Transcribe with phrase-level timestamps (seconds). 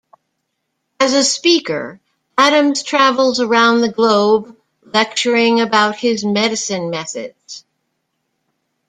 [0.99, 2.01] As a speaker,
[2.35, 7.63] Adams travels around the globe lecturing about his medicine methods.